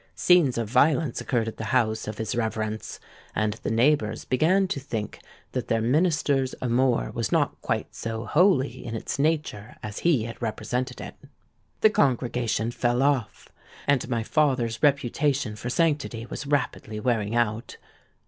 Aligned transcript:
Scenes 0.15 0.57
of 0.57 0.67
violence 0.67 1.21
occurred 1.21 1.47
at 1.47 1.57
the 1.57 1.65
house 1.65 2.07
of 2.07 2.17
his 2.17 2.35
Reverence; 2.35 2.99
and 3.35 3.53
the 3.61 3.69
neighbours 3.69 4.25
began 4.25 4.67
to 4.69 4.79
think 4.79 5.19
that 5.51 5.67
their 5.67 5.79
minister's 5.79 6.55
amour 6.59 7.11
was 7.13 7.31
not 7.31 7.61
quite 7.61 7.93
so 7.93 8.25
holy 8.25 8.83
in 8.83 8.95
its 8.95 9.19
nature 9.19 9.75
as 9.83 9.99
he 9.99 10.23
had 10.23 10.41
represented 10.41 10.99
it. 11.01 11.17
The 11.81 11.91
congregation 11.91 12.71
fell 12.71 13.03
off; 13.03 13.49
and 13.85 14.09
my 14.09 14.23
father's 14.23 14.81
reputation 14.81 15.55
for 15.55 15.69
sanctity 15.69 16.25
was 16.25 16.47
rapidly 16.47 16.99
wearing 16.99 17.35
out. 17.35 17.77